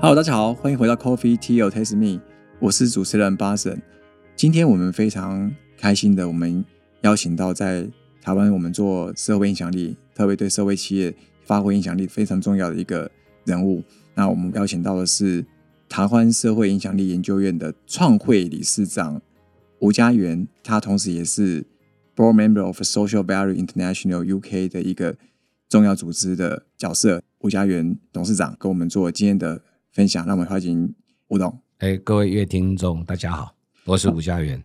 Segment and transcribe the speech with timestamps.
[0.00, 2.22] Hello，大家好，欢迎回到 Coffee Tea or Taste Me，
[2.60, 3.82] 我是主持人巴神。
[4.36, 6.64] 今天我们非常开心的，我们
[7.00, 7.84] 邀请到在
[8.22, 13.10] 台湾我们做社会影响力，特别对社会企业发挥影响力非常重要的一个
[13.42, 13.82] 人物。
[14.14, 15.44] 那我们邀请到的是
[15.88, 19.20] 台湾社会影响力研究院的创会理事长
[19.80, 21.66] 吴家元，他同时也是
[22.14, 25.16] Board Member of Social Value International UK 的一个
[25.68, 27.20] 重要组织的角色。
[27.40, 29.60] 吴家元董事长跟我们做今天的
[29.98, 30.94] 分享，让我们欢迎
[31.26, 31.60] 吴董。
[31.78, 34.62] 哎，各位乐听众，大家好，我是吴家元。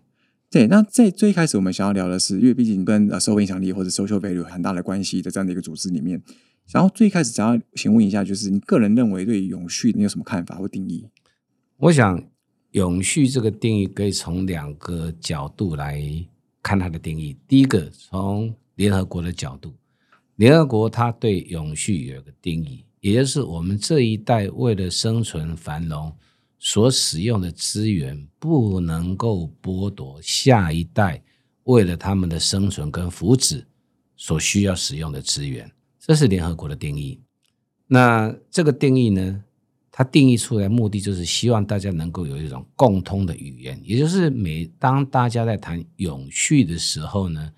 [0.52, 6.22] 对，那在最开始我们想要聊的是，因为毕竟跟呃社会影响力或者 social value 有很大的关系的这样的一个组织里面，
[6.72, 11.08] 然后最开始想要请问一下，就是你个人认为对永续你有什么看法或定义？
[11.78, 12.24] 我想
[12.74, 16.00] 永续这个定义可以从两个角度来
[16.62, 17.36] 看它的定义。
[17.48, 19.74] 第一个，从联合国的角度。
[20.36, 26.16] 联合国它对永续有一个定义，也就是我们这一代为了生存繁荣
[26.58, 31.22] 所使用的资源，不能够剥夺下一代
[31.66, 33.66] 为了他们的生存跟福祉
[34.16, 35.70] 所需要使用的资源。
[36.00, 37.20] 这是联合国的定义。
[37.88, 39.44] 那这个定义呢，
[39.92, 47.52] 它定义出来目的就是希望大家能够有一种共通的语言，也就是每当大家在谈永续的时候呢，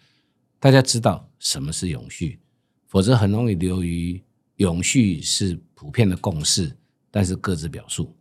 [0.60, 2.40] 大家知道什么是永续。
[2.88, 4.20] 否则很容易流于
[4.58, 6.76] 永续是普遍的共识，
[7.12, 8.16] 但是各自表述，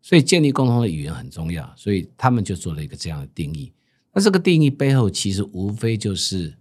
[0.00, 1.72] 所以建立共同的语言很重要。
[1.76, 3.72] 所以他们就做了一个这样的定义。
[4.12, 6.56] 那这个定义背后其实无非就是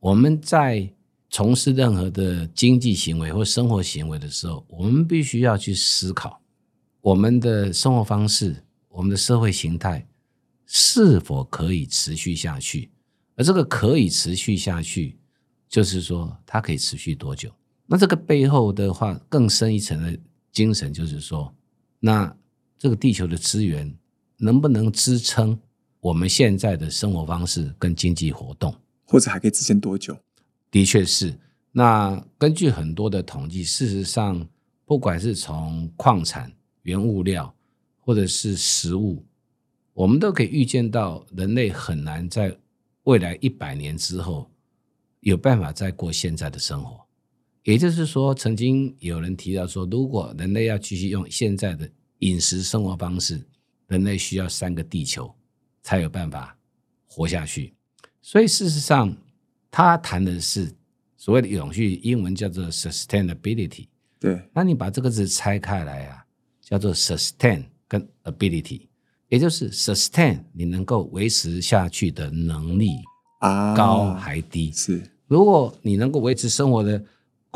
[0.00, 0.92] 我们在
[1.30, 6.40] 从事任何的经济行为或生活行为的时候，我们必须要去思考
[7.00, 10.06] 我们的生活方式、我们的社会形态
[10.66, 12.90] 是否可以持续下去，
[13.36, 15.16] 而这个可以持续下去。
[15.68, 17.50] 就是说，它可以持续多久？
[17.86, 20.18] 那这个背后的话，更深一层的
[20.52, 21.54] 精神就是说，
[22.00, 22.36] 那
[22.76, 23.96] 这个地球的资源
[24.36, 25.58] 能不能支撑
[26.00, 28.74] 我们现在的生活方式跟经济活动，
[29.04, 30.16] 或者还可以支撑多久？
[30.70, 31.38] 的确是。
[31.72, 34.48] 那根据很多的统计，事实上，
[34.84, 36.50] 不管是从矿产、
[36.82, 37.54] 原物料，
[38.00, 39.24] 或者是食物，
[39.92, 42.56] 我们都可以预见到，人类很难在
[43.04, 44.50] 未来一百年之后。
[45.20, 47.04] 有办法再过现在的生活，
[47.66, 51.90] 也就是说，曾经有人提到说，如果人类要继续用现在的
[52.20, 53.44] 饮食生活方式，
[53.88, 55.34] 人类需要三个地球
[55.82, 56.56] 才有办法
[57.08, 57.74] 活下去。
[58.22, 59.12] 所以事实上，
[59.68, 60.72] 他谈的是
[61.16, 63.88] 所谓的永续，英文叫做 sustainability。
[64.20, 66.24] 对，那你把这个字拆开来啊，
[66.60, 68.82] 叫做 sustain 跟 ability，
[69.28, 72.90] 也就是 sustain 你能够维持下去的能力
[73.40, 75.02] 啊，高还低是。
[75.26, 77.04] 如果你能够维持生活的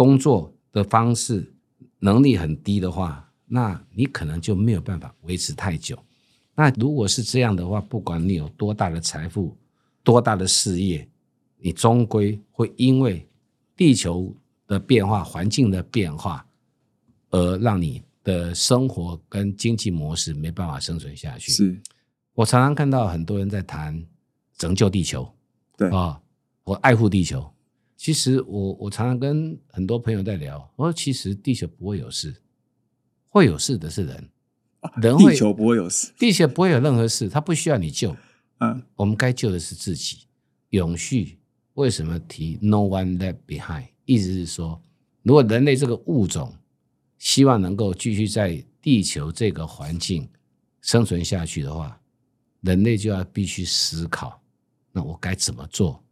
[0.00, 1.52] 工作的方式
[1.98, 6.02] 能力很低的话，那你可能就没有办法维持太久。
[6.54, 9.54] 那如果是这样的话，不管你有多大的财富、
[10.02, 11.06] 多大的事业，
[11.58, 13.28] 你终归会因为
[13.76, 14.34] 地球
[14.66, 16.46] 的变化、环境的变化，
[17.28, 21.52] 而让你的生活跟经济模式没办法生存下去。
[21.52, 21.78] 是
[22.32, 24.02] 我常常看到很多人在谈
[24.56, 25.30] 拯救地球，
[25.76, 26.18] 对啊，
[26.64, 27.46] 我爱护地球。
[28.00, 32.34] 其实我我常常跟很多朋友在聊，我说其实地球不会有事，
[33.28, 34.30] 会有事的是人，
[35.02, 38.16] 人会地球不会有事，地球不会有任何事，它不需要你救，
[38.60, 40.20] 嗯，我们该救的是自己。
[40.70, 41.40] 永续
[41.74, 43.88] 为什么提 No one left behind？
[44.06, 44.82] 意思是说，
[45.22, 46.56] 如果人类这个物种
[47.18, 50.26] 希望能够继续在地球这个环境
[50.80, 52.00] 生存下去的话，
[52.62, 54.40] 人类就要必须思考，
[54.90, 56.02] 那我该怎么做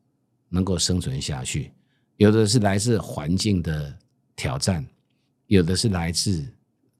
[0.50, 1.72] 能够生存下去？
[2.18, 3.96] 有的是来自环境的
[4.34, 4.84] 挑战，
[5.46, 6.44] 有的是来自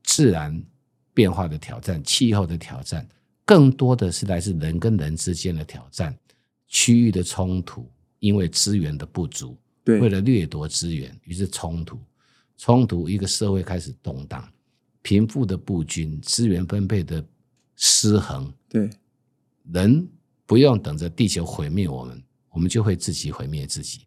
[0.05, 0.65] 自然
[1.13, 3.07] 变化的挑战、气候的挑战，
[3.45, 6.17] 更多的是来自人跟人之间的挑战、
[6.69, 7.91] 区域的冲突，
[8.21, 11.99] 因为资源的不足，对，为了掠夺资源，于是冲突，
[12.57, 14.49] 冲突，一个社会开始动荡，
[15.03, 17.25] 贫富的不均，资源分配的
[17.75, 18.89] 失衡，对，
[19.73, 20.09] 人
[20.47, 24.03] 不用等着地球毁灭我们，我们就会自己毁灭自己。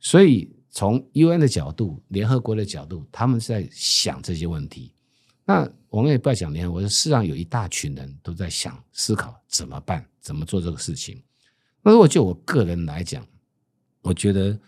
[0.00, 4.92] 所以，从 UN 的角度、联合国的角度，他们在想这些问题。
[5.44, 11.22] 那我们也不要讲联合国，事实上有一大群人都在想、思考怎么办、怎么做这个事情。
[11.82, 13.26] 那如果就我个人来讲，
[14.00, 14.58] 我觉得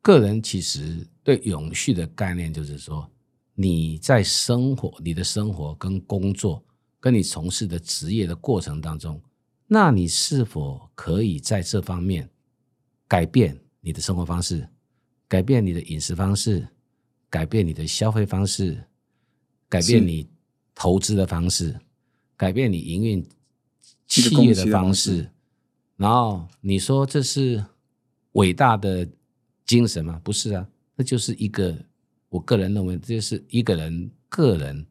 [0.00, 3.08] 个人其实对永续的概念就是说，
[3.54, 6.64] 你在生活、你的生活跟工作、
[6.98, 9.20] 跟你从事的职业的过程当中，
[9.66, 12.28] 那你是否可以在这方面
[13.06, 13.60] 改变？
[13.84, 14.66] 你的生活方式，
[15.28, 16.66] 改变你的饮食方式，
[17.28, 18.82] 改变你的消费方式，
[19.68, 20.26] 改变你
[20.74, 21.78] 投资的方式，
[22.34, 23.28] 改变你营运
[24.06, 25.30] 企业的方式，
[25.98, 27.62] 然后你说这是
[28.32, 29.06] 伟大的
[29.66, 30.18] 精神吗？
[30.24, 30.66] 不是啊，
[30.96, 31.76] 那就是一个
[32.30, 34.86] 我个人认为，这是一个人个人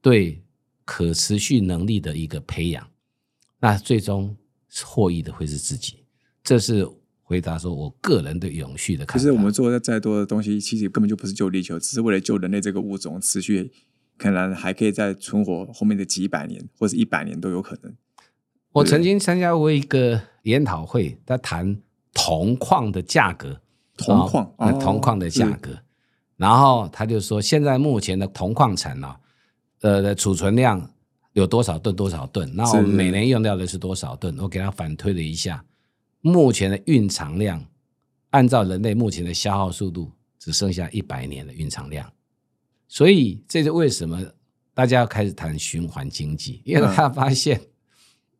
[0.00, 0.42] 对
[0.86, 2.88] 可持续能力的一个培养。
[3.60, 4.34] 那最终
[4.84, 6.02] 获益的会是自己，
[6.42, 6.88] 这是
[7.22, 9.18] 回答说我个人对永续的看法。
[9.18, 13.72] 可是我们做的再多的东西，其实根本就不是救地球，只是为了救人类这个物种持续，
[14.18, 17.94] 可能还可以再存活后面的几百年或者一百年都有可能。
[18.72, 21.78] 我曾经参加过一个研讨会，他谈
[22.14, 23.60] 铜矿的价格，
[23.96, 25.70] 铜矿铜矿的价格。
[26.36, 29.14] 然后他就说，现在目前的铜矿产呢、
[29.82, 30.90] 呃的储存量
[31.34, 34.36] 有多少吨多少吨，然后我们每年用掉的是多少吨？
[34.38, 35.64] 我给他反推了一下，
[36.22, 37.62] 目前的蕴藏量，
[38.30, 42.10] 按照人类目前的消耗速度，只剩下一百年的蕴藏量。
[42.88, 44.24] 所以这是为什么
[44.72, 47.60] 大家要开始谈循环经济，因为嗯他发现。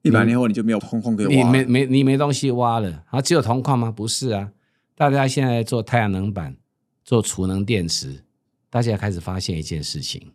[0.02, 3.88] 一百年后你就没有铜矿可以挖，你没没你没东西挖了，啊，只有铜矿吗？
[3.88, 4.52] 不是啊，
[4.96, 6.56] 大家现在做太阳能板、
[7.04, 8.24] 做储能电池，
[8.68, 10.32] 大家开始发现一件事情，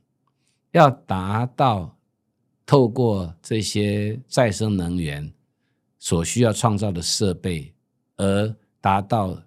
[0.71, 1.97] 要达到
[2.65, 5.33] 透过这些再生能源
[6.07, 7.73] 所需要创造的设备，
[8.15, 9.43] 而达到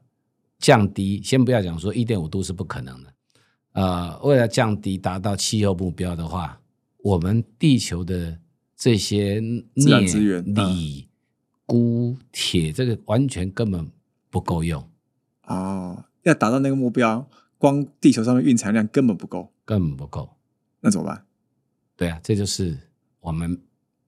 [0.58, 3.14] 降低，先不要讲说一点五度是不可能的，
[3.72, 6.60] 呃，为了降低达到气候目标的话，
[6.98, 8.38] 我们地球的
[8.76, 9.40] 这些
[9.72, 11.08] 镍、资源嗯锂、
[11.66, 13.90] 钴、铁，这个完全根本
[14.28, 14.86] 不够用，
[15.46, 17.26] 哦，要达到那个目标，
[17.56, 20.36] 光地球上的蕴藏量根本不够，根本不够。
[20.80, 21.24] 那怎么办？
[21.96, 22.76] 对啊，这就是
[23.20, 23.58] 我们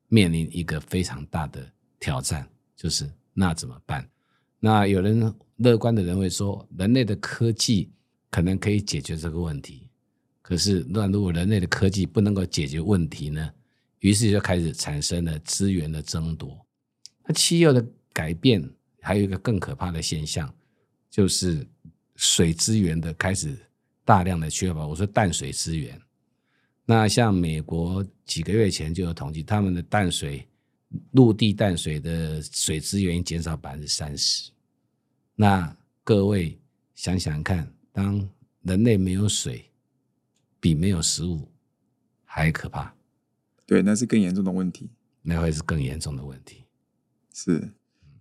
[0.08, 1.72] 面临一个非常大的
[2.02, 2.44] 挑战，
[2.74, 4.04] 就是那怎么办？
[4.58, 7.92] 那有人乐观的人会说，人类的科技
[8.28, 9.88] 可能可以解决这个问题。
[10.42, 13.48] 可是，那如果人类的科技不能够解决问题呢？
[14.00, 16.66] 于是就开始产生了资源的争夺。
[17.24, 18.68] 那气候的改变
[19.00, 20.52] 还有一个更可怕的现象，
[21.08, 21.64] 就是
[22.16, 23.56] 水资源的开始
[24.04, 24.84] 大量的缺乏。
[24.84, 25.96] 我说淡水资源，
[26.84, 30.44] 那像美国几个月前就有统计，他们的淡水
[31.12, 34.50] 陆地淡水的水资源减少百分之三十。
[35.34, 36.58] 那各位
[36.94, 38.28] 想想看，当
[38.62, 39.70] 人类没有水，
[40.60, 41.48] 比没有食物
[42.24, 42.94] 还可怕，
[43.66, 44.90] 对，那是更严重的问题。
[45.22, 46.64] 那会是更严重的问题。
[47.32, 47.70] 是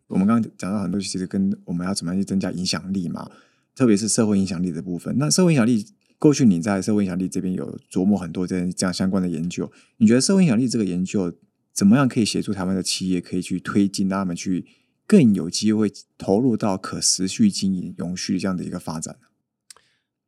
[0.08, 3.30] 我们刚刚讲到很多，其实跟我们要怎么样去增加影响力嘛，
[3.74, 5.18] 特别是社会影响力的部分。
[5.18, 5.86] 那社会影响力，
[6.20, 11.34] 过去你在社会影响力这边有琢磨很多这这样相关的研究，你觉得社会影响力这个研究
[11.74, 14.66] 怎么样可以协助台湾的企业可以去推进，他们去
[15.08, 19.28] 更有机会投入到可持续经营、永续这样的一个发展呢？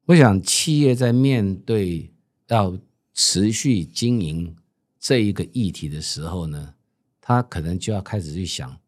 [0.05, 2.11] 我想，企业在面对
[2.47, 2.77] 要
[3.13, 4.55] 持续经营
[4.99, 6.73] 这一个议题的时候呢，
[7.21, 8.79] 他可能就要开始去想，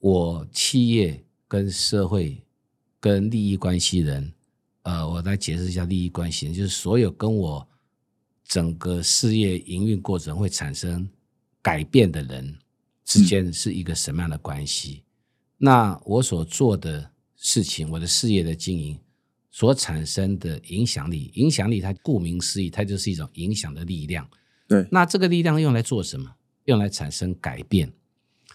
[0.00, 2.44] 我企业跟社会
[2.98, 4.32] 跟利益关系人，
[4.82, 7.68] 呃，我来解释一下利益关系人，就是所有跟我
[8.44, 11.08] 整个事业营运过程会产生
[11.62, 12.58] 改变的人
[13.04, 15.04] 之间是一个什么样的关系？
[15.56, 18.98] 那我所做的事情，我的事业的经营。
[19.54, 24.26] 所产生的影响力，影响力它顾名思义，它就是一种影响的力量。
[24.66, 26.34] 对那这个力量用来做什么？
[26.64, 27.92] 用来产生改变。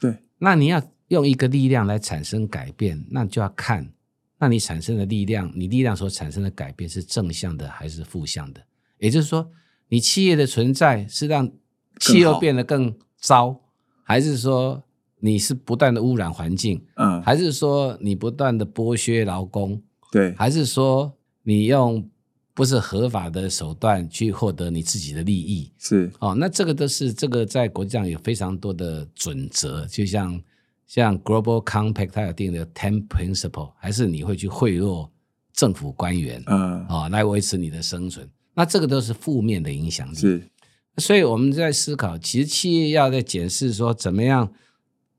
[0.01, 3.93] 对，那你要用一个力量来产生改变，那就要看，
[4.39, 8.65] 那你产生的力量，你力量所产生的改变是正向的还是负向的？
[8.97, 9.51] 也就是说，
[9.89, 11.51] 你企业的存在是让
[11.99, 13.59] 气候变得更糟，
[14.03, 14.83] 还是说
[15.19, 19.81] 你是不断的污染环境，嗯，还是说你不断的剥削劳工？
[20.11, 21.11] 对，还是说
[21.43, 22.07] 你用
[22.53, 25.71] 不是合法的手段去获得你自己的利益？
[25.77, 30.41] 是哦，那这个都是这个在国际上有非常多的准则，就像
[30.85, 35.09] 像 Global Compact 它有定的 Ten Principle，还是你会去贿赂
[35.53, 38.27] 政府官员嗯，啊、哦、来维持你的生存？
[38.53, 40.15] 那这个都是负面的影响力。
[40.15, 40.41] 是
[40.97, 44.51] 所以我们在思考，其实企业要在检视说，怎么样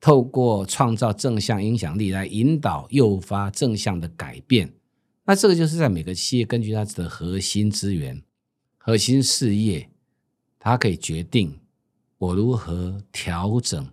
[0.01, 4.73] 透过创造正向影响力来引导、诱发正向的改变。
[5.25, 8.23] 那这个就是在每个企业根据它的核心资源、
[8.77, 9.91] 核心事业，
[10.59, 11.61] 它可以决定
[12.17, 13.87] 我如何调整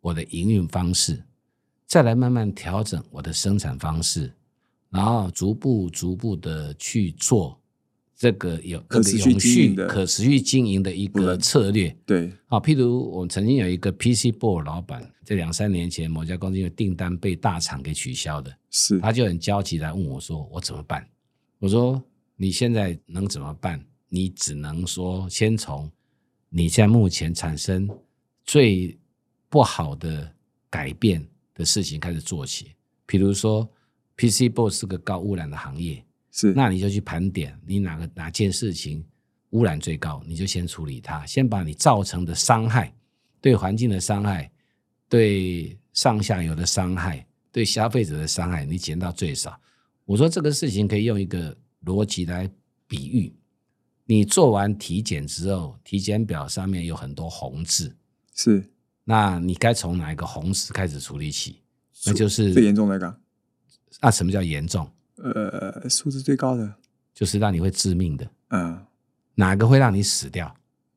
[0.00, 1.22] 我的营运方式，
[1.86, 4.34] 再来慢慢调整我的生产方式，
[4.90, 7.59] 然后逐步逐步的去做
[8.20, 11.88] 这个有可持续永经营的续可持续经营的一个策略。
[12.04, 21.02] 对，啊，譬如我曾经有一个 PC Board 老板，在两三年前某家公司因为订单被大厂给取消的，是他就很焦急来问我说：“我怎么办？”
[21.58, 22.02] 我说
[22.36, 23.82] ：“你现在能怎么办？
[24.10, 25.90] 你只能说先从
[26.50, 27.88] 你现在目前产生
[28.44, 28.98] 最
[29.48, 30.30] 不好的
[30.68, 32.72] 改变的事情开始做起。
[33.06, 33.66] 比如说
[34.18, 39.04] PC Board 是个高污染的行业，是那你就去盘点你哪个哪件事情
[39.50, 42.94] 污染最高，你就先处理它，先把你造成的伤害、
[43.40, 44.50] 对环境的伤害、
[45.08, 49.60] 对上下游的伤害、对消费者的伤害，你减到最少。
[50.04, 52.48] 我说这个事情可以用一个逻辑来
[52.86, 53.32] 比喻：
[54.04, 57.96] 你做完体检之后，体检表上面有很多红字，
[58.34, 58.64] 是
[59.04, 61.60] 那你该从哪一个红字开始处理起？
[62.06, 63.20] 那就是最严重的那个，
[64.00, 64.88] 那什么叫严重？
[65.22, 66.74] 呃，数字最高的，
[67.14, 68.84] 就是让你会致命的，嗯，
[69.34, 70.54] 哪个会让你死掉？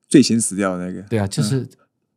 [0.07, 1.67] 最先死掉的那个，对啊，就是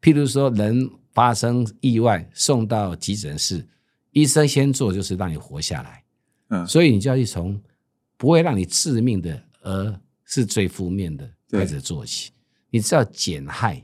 [0.01, 3.67] 譬如说人发生意外送到急诊室，
[4.13, 6.05] 医生先做就是让你活下来，
[6.49, 7.61] 嗯，所以你就要去从
[8.17, 12.33] 不会让你致命的，而是最负面的开始做起。
[12.71, 13.83] 你只要减害，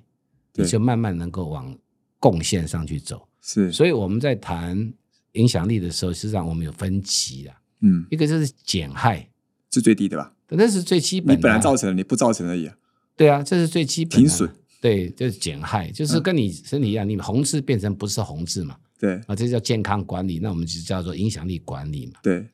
[0.55, 1.75] 你就慢慢能够往
[2.19, 3.27] 贡献上去走。
[3.41, 4.93] 是，所以我们在谈
[5.33, 9.29] 影响力的时候，实际上我们有分级的，嗯，一个就是减害，
[9.71, 10.33] 是最低的吧？
[10.49, 11.37] 那是最基本的啊。
[11.37, 12.75] 你本来造成的，你不造成而已啊，
[13.17, 14.17] 对啊，这是最基本的。
[14.17, 14.51] 停损。
[14.81, 22.15] 对，就是减害，就是跟你身体一样，你红字变成不是红字嘛，对啊，这叫健康管理，那我们就叫做影响力管理嘛。
[22.21, 22.45] 对，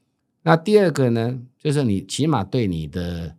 [0.42, 3.35] 那第二个呢，就是你起码对你的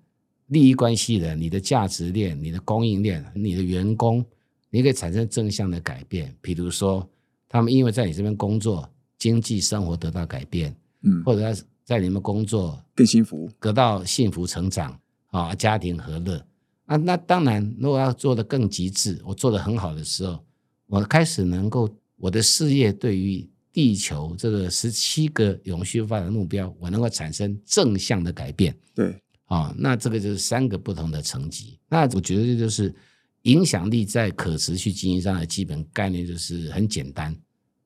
[0.47, 4.25] 利益关系人、你的价值链、你的供应链、你的员工，
[4.71, 6.35] 你可以产生正向的改变。
[6.41, 7.07] 比如说，
[7.47, 14.95] 他们因为在你这边工作，经济生活得到改变，嗯，或者在在你们工作更幸福，得到幸福成长
[15.31, 16.45] 啊，家庭和乐
[16.85, 16.95] 啊。
[16.97, 20.39] 那当然，如果要做的更极致，我做的很好的时候，
[20.85, 29.73] 我开始能够我的事业对于地球这个十七个永续发展目标，我能够产生正向的改变对，啊。
[29.75, 31.79] 那这个就是三个不同的层级。
[31.89, 32.93] 那我觉得这就是
[33.41, 37.35] 影响力在可持续经营上的基本概念，就是很简单，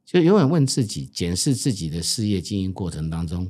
[0.05, 3.50] 就永远问自己，检视自己的事业经营过程当中，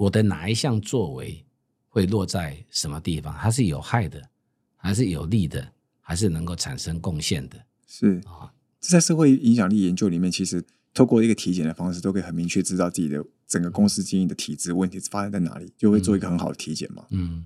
[0.00, 1.44] 我的哪一项作为
[1.86, 3.34] 会落在什么地方？
[3.34, 4.30] 它是有害的，
[4.76, 8.18] 还是有利的，还是能够产生贡献的是。
[8.24, 8.50] 啊？
[8.80, 10.64] 这在社会影响力研究里面，其实
[10.94, 17.04] 透过一个体检的方式，都可以很明确知道自己的整个公司经营的体制问题发生在哪里，就会做一个很好的体检嘛。
[17.10, 17.44] 嗯，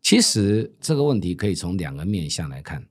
[0.00, 2.82] 其实这个问题可以从两个面向来看。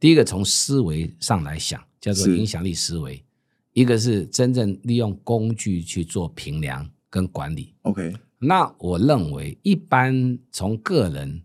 [0.00, 3.22] 第一个从思维上来想，叫做影响力思维；
[3.74, 7.72] 一个是真正利用工具去做评量跟管理。
[7.82, 8.12] OK，
[8.46, 11.42] 那我认为，一般从个人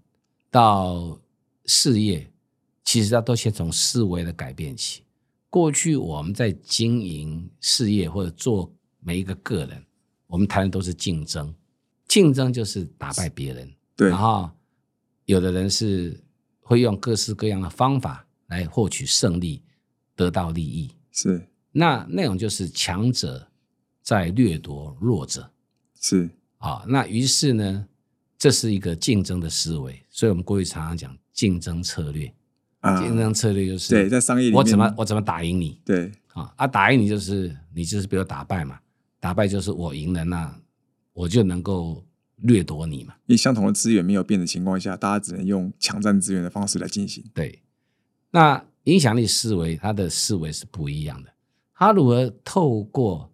[0.51, 1.20] 到
[1.65, 2.31] 事业，
[2.84, 5.01] 其实它都先从思维的改变起。
[5.50, 9.84] 过去我们在经营事业或者做每一个个人，
[10.27, 11.53] 我们谈的都是竞争，
[12.08, 13.74] 竞争就是打败别人。
[13.96, 14.50] 对然，后
[15.25, 16.17] 有的人是
[16.60, 19.63] 会用各式各样的方法来获取胜利，
[20.15, 20.91] 得到利益。
[21.12, 23.48] 是那那种就是强者
[24.03, 25.51] 在掠夺弱者。
[26.00, 26.29] 是，
[26.62, 27.88] 啊，那于是呢，
[28.38, 32.32] 这是一个竞争的思维，所以我们过去常常讲竞争策略。
[32.80, 36.51] 啊，竞争策略就是对，在商业里面，我怎么我怎么打赢你对啊？
[36.56, 38.80] 啊，打赢你就是你就是被我打败嘛，
[39.20, 40.60] 打败就是我赢了，那
[41.13, 42.03] 我就能够
[42.38, 43.13] 掠夺你嘛。
[43.27, 47.24] 因为相同的资源没有变的情况下，大家只能用抢占资源的方式来进行。
[47.36, 47.62] 对，
[48.32, 51.32] 那影响力思维，他的思维是不一样的。
[51.75, 53.32] 他如何透过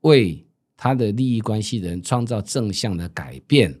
[0.00, 0.44] 为
[0.80, 3.76] 他的利益关系人创造正向的改变，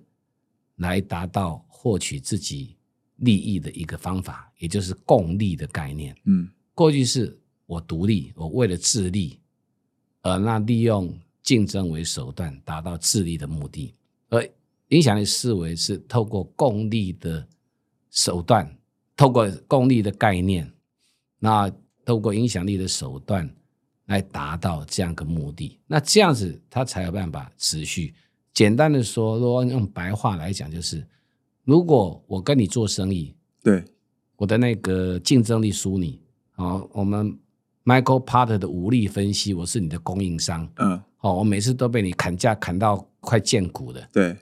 [0.76, 2.74] 来达到获取自己
[3.18, 6.12] 利益的一个方法，也就是共利的概念。
[6.24, 9.38] 嗯，过去是我独立，我为了自利，
[10.22, 13.94] 呃，那利用竞争为手段达到自利的目的，
[14.28, 14.44] 而
[14.88, 17.46] 影响力思维是透过共利的
[18.10, 18.76] 手段，
[19.16, 20.68] 透过共利的概念，
[21.38, 21.70] 那
[22.04, 23.48] 透过影响力的手段
[24.08, 28.14] 来达到这样个目的，那这样子他才有办法持续。
[28.52, 31.06] 简单的说，如果用白话来讲，就是
[31.64, 33.84] 如果我跟你做生意，对，
[34.36, 36.20] 我的那个竞争力输你。
[36.56, 37.38] 哦，我们
[37.84, 40.68] Michael Porter 的武力分析，我是你的供应商。
[40.76, 44.08] 嗯，哦，我每次都被你砍价砍到快见骨的。
[44.12, 44.36] 对，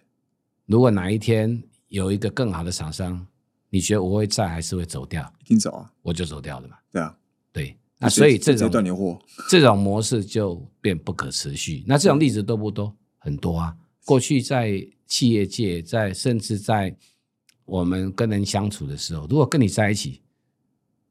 [0.64, 3.26] 如果哪一天有一个更好的厂商，
[3.68, 5.30] 你觉得我会在还是会走掉？
[5.40, 6.76] 一定走啊，我就走掉了嘛。
[6.90, 7.14] 对啊，
[7.52, 11.84] 对，那所以这种断流货，这种模式就变不可持续。
[11.86, 12.94] 那这种例子多不多？
[13.18, 13.76] 很多啊。
[14.04, 16.96] 过去在企业界，在甚至在
[17.64, 20.20] 我们跟人相处的时候，如果跟你在一起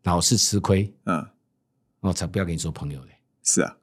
[0.04, 1.25] 老是吃亏，嗯，
[2.01, 3.12] 我才不要跟你做朋友嘞。
[3.44, 3.77] 是啊，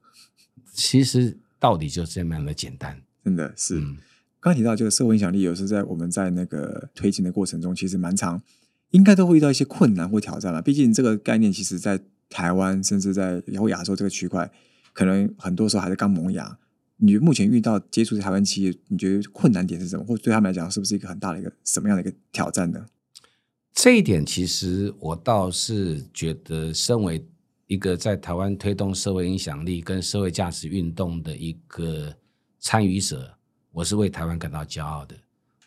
[0.73, 3.03] 其实道理就这么样的简单。
[3.25, 3.79] 真的是。
[3.81, 3.97] 嗯
[4.41, 8.43] 刚才提到这个社会影响力，有时候在我们在那个推进的过程中，其实蛮长
[8.91, 10.61] 应该都会遇到一些困难或挑战了。
[10.61, 12.01] 毕竟这个概念，其实在
[12.33, 14.51] 台湾甚至在然后亚洲这个区块，
[14.93, 16.59] 可能很多时候还是刚萌芽。
[16.97, 20.05] 你目前遇到接触台湾企业，你觉得困难点是什么？
[20.05, 22.87] 或者对他们来讲，是不是一个很大的一个什么样的一个挑战呢？
[23.75, 27.27] 这一点，其实我倒是觉得，身为
[27.67, 32.15] 一个在台湾推动社会影响力跟社会价值运动的一个
[32.61, 33.35] 参与者，
[33.73, 35.17] 我是为台湾感到骄傲的。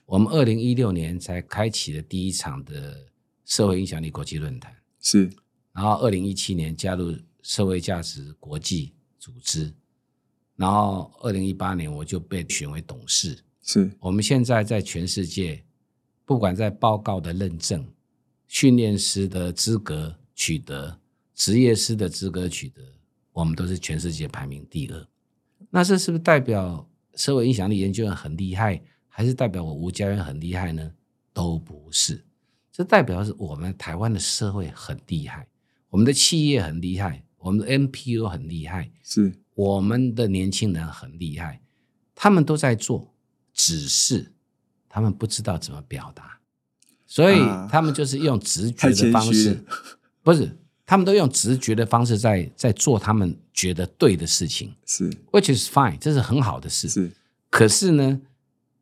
[0.05, 2.95] 我们二零一六年才开启了第一场的
[3.43, 5.29] 社会影响力国际论坛，是，
[5.75, 9.71] 然后二零一七年加入社会价值国际组织。
[10.55, 13.37] 然后，二零一八年我就被选为董事。
[13.61, 15.61] 是我们现在在全世界，
[16.23, 17.85] 不管在报告的认证、
[18.47, 20.97] 训练师的资格取得、
[21.33, 22.81] 职业师的资格取得，
[23.33, 25.07] 我们都是全世界排名第二。
[25.69, 30.89] 那这是不是代表社会影响力研究院很厉害，还是代表我吴家园很厉害呢？
[31.33, 32.23] 都不是，
[32.71, 35.45] 这代表是我们台湾的社会很厉害，
[35.89, 39.33] 我们的企业很厉害，我们的 NPO 很厉害，是。
[39.53, 41.61] 我们的年轻人很厉害，
[42.13, 43.13] 他们都在做，
[43.53, 44.33] 只是
[44.89, 46.39] 他们不知道怎么表达，
[47.07, 47.39] 所以
[47.69, 49.63] 他们就是用直觉的方式，
[50.21, 57.11] 不是，他们都用直觉的方式在在做他们觉得对的事情，是，which is fine，这是很好的事，是。
[57.49, 58.19] 可是呢，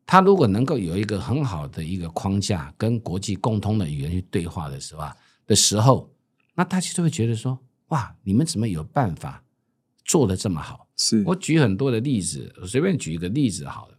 [0.04, 6.10] 他如果能够有一个很好的一个框架，跟国际共通的语言去对话的时候啊的时候，
[6.54, 7.58] 那大家就会觉得说，
[7.88, 9.42] 哇，你们怎么有办法？
[10.04, 13.98] 做的这么好，是我举很多的例子，我随便举一个例子好了。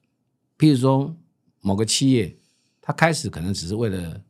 [0.56, 1.18] 譬如说，
[1.62, 2.38] 某个企业，
[2.80, 4.22] 他开始可能只是为了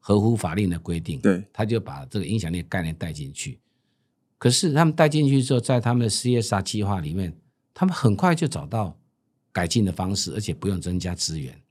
[0.00, 3.60] 合乎法令的规定，对，他就把这个影响力概念带进去。
[4.38, 7.38] 可是他们带进去之后，在他们的 CSR 计划里面，
[7.72, 8.98] 他们很快就找到
[9.52, 11.62] 改进的方式，而且不用增加资源。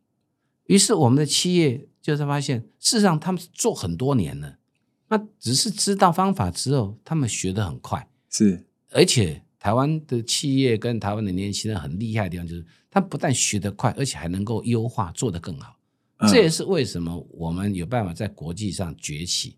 [0.67, 4.58] 于是我们的企业就是发现，事实上他们做很多年了，
[5.09, 9.43] 那只是知道方法之后，他们学得很快，是，而且。
[9.61, 15.75] 台湾的企业跟台湾的年轻人很厉害的地方，就是他不但学得快，而且还能够优化做得更好。
[16.29, 19.57] 这也是为什么我们有办法在国际上崛起。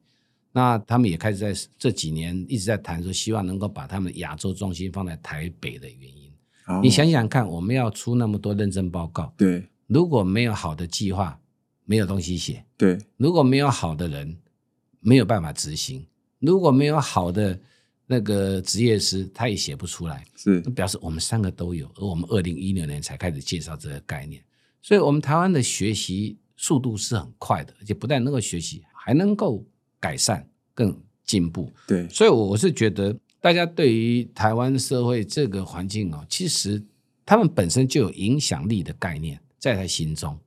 [0.51, 6.33] 那他们也开始在这几年一直在谈说，希望能够把他们亚洲中心放在台北的原因。
[6.81, 11.39] 你想想看，我们要出那么多认证报告，对，如果没有好的计划，
[11.85, 14.35] 没有东西写；对，如果没有好的人，
[15.01, 16.05] 没有办法执行；
[16.39, 17.59] 如果没有好的。
[18.07, 24.43] 那个职业师他也写不出来，是表示我们三个都有，而我们二零一六年才开始介绍这个概念，
[24.81, 29.65] 所以我们台湾的学习速度是很快的，而且不但能够学习，还能够
[29.97, 31.71] 改善、更进步。
[31.87, 36.83] 对，所以我是觉得大家对于台湾社会这个环境哦，其实
[37.25, 40.37] 他们本身就有影响力的概念在他心中，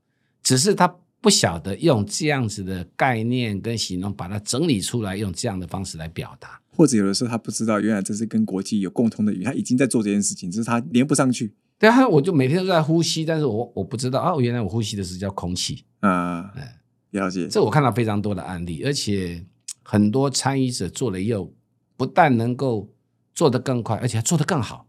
[0.42, 6.60] 只是他不晓得用这样子的概念跟形容把它整理出来，用这样的方式来表达。
[6.70, 11.54] 或者有的时候他不知道，原来这是跟国际有共通的语言，他已经在做这件事情，只是他连不上去。
[11.78, 16.52] 对啊，我就每天都在呼吸，但是我我不知道啊，原来我呼吸的是叫空气啊。
[16.56, 16.78] 哎，
[17.12, 17.48] 了解。
[17.48, 19.42] 这我看到非常多的案例，而且
[19.82, 21.50] 很多参与者做了以后，
[21.96, 22.86] 不但能够
[23.34, 24.86] 做得更快，而且还做得更好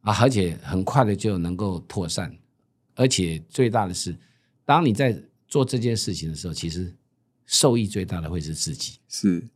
[0.00, 2.34] 啊，而且很快的就能够扩散。
[2.96, 4.16] 而且最大的是，
[4.64, 5.16] 当你在
[5.48, 6.94] 做这件事情的时候，其实
[7.46, 8.98] 受益最大的会是自己。
[9.08, 9.48] 是。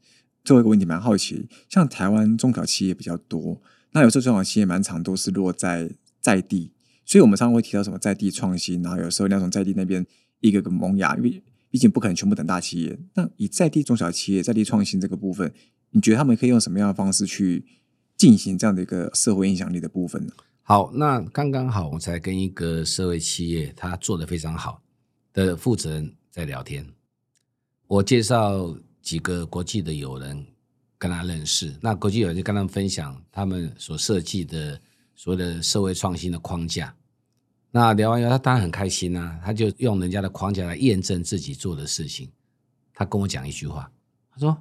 [0.45, 5.89] 最后一个问题，蛮好奇，像台湾中小企业比较多，那有时候中小企业蛮长都是落在
[6.21, 6.73] 在地，
[7.05, 10.05] 所以我们常常会提到什么在地创新，然后有时候那种在地那边
[10.41, 12.99] 一个个萌芽，因为毕竟不可能全部等大企业。
[13.15, 15.53] 那以在地中小企业在地创新这个部分，
[15.91, 17.65] 你觉得他们可以用什么样的方式去
[18.17, 20.33] 进行这样的一个社会影响力的部分呢？
[20.63, 24.83] 好，那刚刚好，我才跟一个社会企业，他做的非常好
[25.33, 26.87] 的负责人在聊天，
[27.87, 28.75] 我介绍。
[29.03, 30.47] 几个国际的友人
[30.97, 34.81] 跟他认识，那国际友人就跟他们分享他们所设计的
[35.17, 36.95] 所谓的社会创新的框架。
[37.73, 42.31] 那聊完以后，他当然很开心啊，他就用人家的框架来验证自己做的事情。
[42.95, 43.91] 他跟我讲一句话，
[44.31, 44.57] 他说：“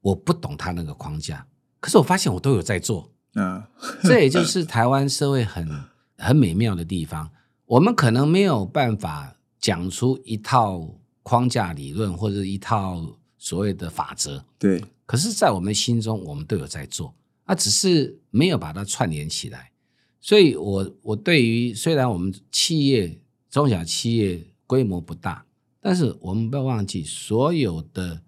[0.00, 1.46] 我不懂他那个框架，
[1.78, 3.62] 可是我发现我都有在做。”嗯，
[4.04, 5.68] 这也就是台湾社会很
[6.16, 7.30] 很美妙的地方。
[7.66, 13.18] 我们可能没有办法讲出一套框架理论或者一套。
[13.44, 17.12] 所谓的法则，对，可是，在我们心中，我们都有在做，
[17.44, 19.72] 那只是没有把它串联起来。
[20.20, 23.18] 所以，我我对于虽然我们企业
[23.50, 25.44] 中小企业规模不大，
[25.80, 28.22] 但是我们不要忘记，所有的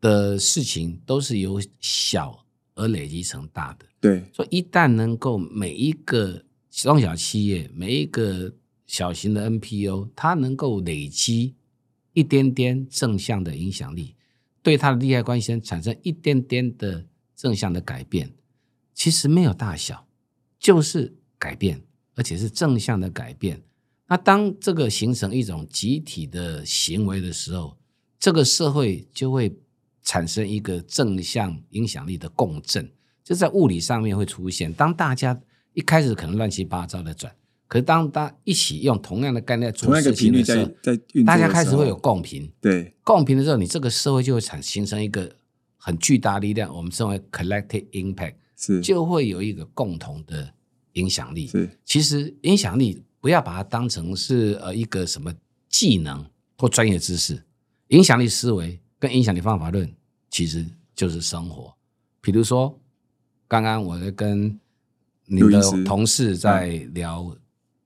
[0.00, 3.86] 的事情都是由小而累积成大的。
[3.98, 8.54] 对，所以一旦能够每一个中小企业，每一个
[8.86, 11.54] 小型的 NPO，它能够累积
[12.12, 14.14] 一点点正向的影响力。
[14.62, 18.32] 对他的利害关系人产生一点点的正向的改变，
[18.92, 20.08] 其实没有大小，
[20.58, 21.80] 就是改变，
[22.16, 23.62] 而且是正向的改变。
[24.08, 27.76] 那当这个形成一种集体的行为的时候，
[28.18, 29.56] 这个社会就会
[30.02, 32.90] 产生一个正向影响力的共振，
[33.22, 34.72] 就在物理上面会出现。
[34.72, 35.40] 当大家
[35.74, 37.32] 一开始可能乱七八糟的转，
[37.68, 42.48] 可是当大家一起用同样的概念做事情的时候，大家开始会有共频。
[42.60, 42.94] 对。
[43.02, 45.34] 共频的时候，你这个社会就会产形成一个
[45.76, 48.80] 很巨大力量，我们称为 collective impact，是。
[48.80, 50.54] 就会有一个共同的
[50.92, 51.48] 影响力。
[51.48, 51.68] 是。
[51.84, 55.34] 其实影响力不要把它当成是呃一个什么
[55.68, 56.24] 技能
[56.56, 57.42] 或专业知识，
[57.88, 59.92] 影响力思维跟影响力方法论
[60.30, 61.74] 其实就是生活。
[62.20, 62.78] 比如说，
[63.48, 64.58] 刚刚我在跟
[65.26, 67.36] 你的同事在聊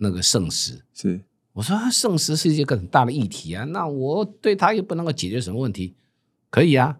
[0.02, 1.20] 那个圣食，是
[1.52, 5.94] 我说啊圣食是一个很大的议题啊，那我对他又不能够解决什么问题，
[6.48, 6.98] 可以啊，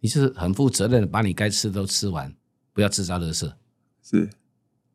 [0.00, 2.34] 你是很负责任的把你该吃的都吃完，
[2.72, 3.52] 不要制造垃圾。
[4.02, 4.28] 是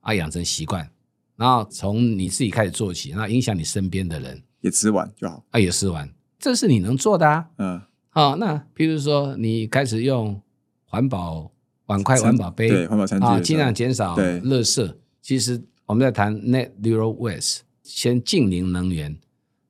[0.01, 0.89] 啊，养成习惯，
[1.37, 5.45] 然后从你自己开始做起，那影响你身边的人，也吃完就好。
[5.51, 7.49] 啊，也吃完，这是你能做的啊。
[7.57, 10.41] 嗯，好、那譬如说你开始用
[10.83, 11.51] 环保
[11.85, 14.95] 碗筷、餐环保杯，对环保餐具尽量减少对垃圾。
[15.21, 19.15] 其实我们在谈 net zero waste，先净零能源，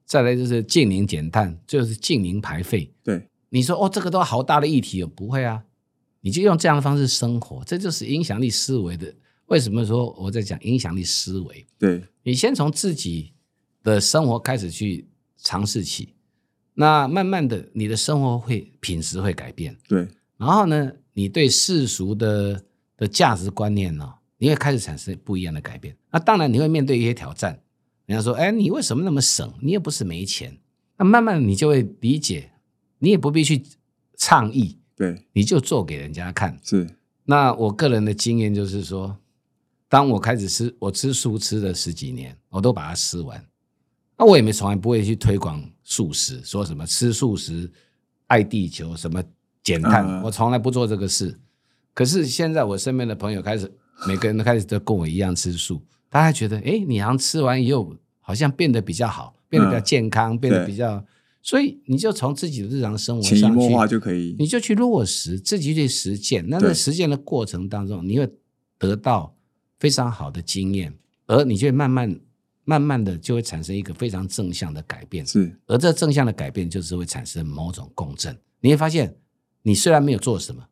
[0.05, 2.89] 再来就是净零减碳，就是净零排废。
[3.03, 5.65] 对你说哦，这个都好大的议题哦，不会啊，
[6.21, 9.13] 你就用这样的方式生活，这就是影响力思维的。
[9.47, 11.67] 为什么说我在讲影响力思维？
[11.77, 13.33] 对你先从自己
[13.83, 15.05] 的生活开始去
[15.35, 16.13] 尝试起，
[16.75, 20.07] 那慢慢的你的生活会品质会改变，对
[20.37, 22.63] 然后呢，你对世俗的
[22.95, 25.95] 的价值观念呢、你会开始产生不一样的改变。
[26.11, 27.61] 那当然你会面对一些挑战，
[28.05, 29.53] 人家说，哎，你为什么那么省？
[29.61, 30.57] 你也不是没钱。
[30.97, 32.51] 那慢慢你就会理解，
[32.99, 33.63] 你也不必去
[34.17, 36.59] 倡议，对你就做给人家看。
[36.63, 36.87] 是
[37.25, 39.17] 那我个人的经验就是说，
[39.89, 43.43] 当我开始吃，我吃素吃了十几年，我都把它吃完。
[44.17, 47.71] 那我也没从来不会去推广素食，说什么吃素食
[48.27, 49.23] 爱地球，什么
[49.63, 51.39] 减碳，嗯我从来不做这个事。
[51.93, 53.71] 可是现在我身边的朋友开始，
[54.07, 61.03] 每个人都开始都跟我一样吃素，大家觉得，哎，你好像吃完以后，好像变得比较好，变得比较嗯健康，变得比较，
[61.41, 64.35] 所以你就从自己的日常生活上去化就可以。
[64.37, 66.47] 你就去落实，自己去实践。
[66.47, 68.29] 那在实践的过程当中，你会
[68.77, 69.35] 得到
[69.79, 70.93] 非常好的经验，
[71.27, 72.19] 而你就会慢慢、
[72.65, 75.25] 慢慢的就会产生一个非常正向的改变。
[75.25, 78.37] 是而这正向的改变，就是会产生某种共振。
[78.59, 79.15] 你会发现，
[79.61, 80.65] 你虽然没有做什么，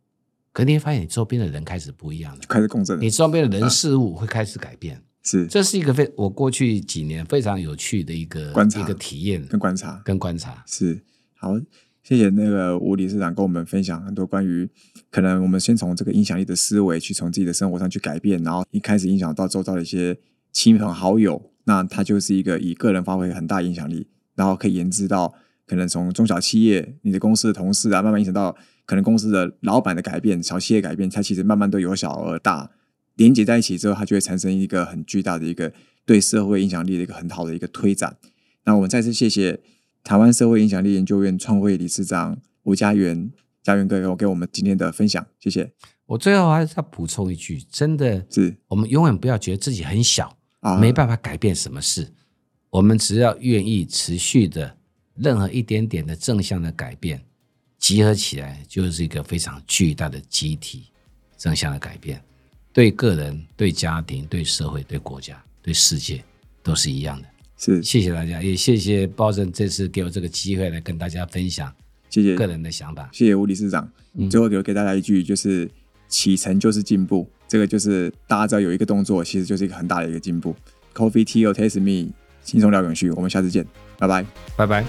[0.54, 5.02] 可你会发现你周边的人开始不一样了，开始共振了你，周边的人事物会开始改变。
[5.24, 10.64] 是这是一个非我过去几年非常有趣的一个观察一个体验跟观察跟观察。
[10.66, 11.00] 是
[11.38, 11.54] 好，
[12.02, 14.68] 谢谢那个吴理事长跟我们分享很多关于
[15.12, 20.18] 可能我们先从这个影响力的思维去从自己的生活上去改变，然后一开始影响到周遭的一些
[20.52, 25.36] 亲朋好友，那他就是一个以个人发挥很大影响力，然后可以延至到
[25.72, 28.54] 可能从中小企业、你的公司的同事啊，慢慢影响到
[28.86, 32.70] 可能公司的老板的改变、小企业改变，它其实慢慢都由小而大，
[33.16, 35.72] 连接在一起之后，它就会产生一个很巨大的一个
[36.06, 38.18] 对社会影响力的一个很好的一个推展。
[38.66, 39.62] 那我们再次谢谢
[40.04, 43.32] 台湾社会影响力研究院创会理事长吴家元
[43.64, 45.72] 家元哥给我给我们今天的分享，谢谢。
[46.08, 52.10] 我最后还是要补充一句，真的是我们永远不要觉得自己很小，啊，没办法改变什么事。
[52.72, 54.76] 我们只要愿意持续的，
[55.16, 57.22] 任何一点点的正向的改变，
[57.78, 60.86] 集合起来，就是一个非常巨大的集体
[61.38, 62.22] 正向的改变，
[62.72, 66.24] 对个人、对家庭、对社会、对国家、对世界
[66.64, 67.28] 都是一样的。
[67.58, 71.72] 是谢谢大家，也谢谢包正这次给我这个机会来跟大家分享
[72.10, 73.10] 谢谢个人的想法。
[73.14, 73.88] 谢谢吴理事长。
[74.30, 75.70] 最后留给大家一句，就是
[76.08, 80.56] 启程就是进步，这个就是大家只要有一个动作，其实就是一个很大的一个进步。
[80.94, 82.12] Coffee Tea or Taste Me，
[82.44, 83.66] 轻松聊永续，我们下次见，
[84.02, 84.26] 拜拜。
[84.58, 84.84] 拜拜。